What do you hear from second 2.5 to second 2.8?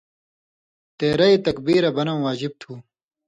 تھُو۔